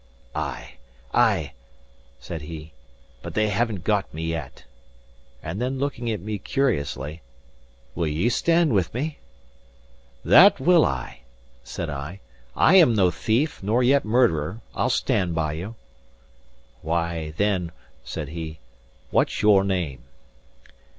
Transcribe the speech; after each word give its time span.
"Ay, 0.33 0.77
ay," 1.13 1.53
said 2.19 2.41
he; 2.41 2.73
"but 3.21 3.35
they 3.35 3.49
have 3.49 3.71
n't 3.71 3.83
got 3.83 4.11
me 4.11 4.23
yet." 4.23 4.63
And 5.43 5.61
then 5.61 5.77
looking 5.77 6.09
at 6.09 6.21
me 6.21 6.39
curiously, 6.39 7.21
"Will 7.93 8.07
ye 8.07 8.27
stand 8.29 8.73
with 8.73 8.95
me?" 8.95 9.19
"That 10.25 10.59
will 10.59 10.85
I!" 10.87 11.19
said 11.63 11.91
I. 11.91 12.19
"I 12.55 12.77
am 12.77 12.95
no 12.95 13.11
thief, 13.11 13.61
nor 13.61 13.83
yet 13.83 14.03
murderer. 14.03 14.61
I'll 14.73 14.89
stand 14.89 15.35
by 15.35 15.53
you." 15.53 15.75
"Why, 16.81 17.35
then," 17.37 17.71
said 18.03 18.29
he, 18.29 18.57
"what's 19.11 19.43
your 19.43 19.63
name?" 19.63 20.05